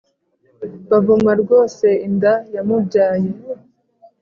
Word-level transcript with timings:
bavuma 0.89 1.31
rwose 1.41 1.87
inda 2.07 2.33
yamubyaye. 2.55 3.29